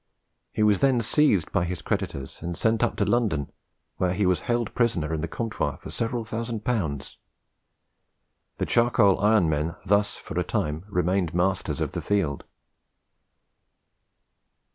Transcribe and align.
He 0.51 0.63
was 0.63 0.79
then 0.79 1.01
seized 1.01 1.51
by 1.51 1.63
his 1.63 1.83
creditors 1.83 2.41
and 2.41 2.57
sent 2.57 2.81
up 2.81 2.95
to 2.95 3.05
London, 3.05 3.51
where 3.97 4.15
he 4.15 4.25
was 4.25 4.39
held 4.49 4.69
a 4.69 4.71
prisoner 4.71 5.13
in 5.13 5.21
the 5.21 5.27
Comptoir 5.27 5.77
for 5.77 5.91
several 5.91 6.23
thousand 6.25 6.65
pounds. 6.65 7.19
The 8.57 8.65
charcoal 8.65 9.19
iron 9.21 9.47
men 9.47 9.75
thus 9.85 10.17
for 10.17 10.39
a 10.39 10.43
time 10.43 10.85
remained 10.89 11.35
masters 11.35 11.79
of 11.81 11.91
the 11.91 12.01
field. 12.01 12.45